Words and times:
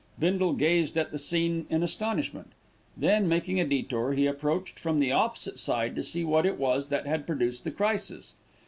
Bindle 0.17 0.53
gazed 0.53 0.97
at 0.97 1.11
the 1.11 1.19
scene 1.19 1.67
in 1.69 1.83
astonishment, 1.83 2.53
then, 2.97 3.27
making 3.27 3.59
a 3.59 3.67
detour, 3.67 4.13
he 4.13 4.25
approached 4.25 4.79
from 4.79 4.97
the 4.97 5.11
opposite 5.11 5.59
side, 5.59 5.95
to 5.95 6.01
see 6.01 6.23
what 6.23 6.43
it 6.47 6.57
was 6.57 6.87
that 6.87 7.05
had 7.05 7.27
produced 7.27 7.65
the 7.65 7.69
crisis. 7.69 8.33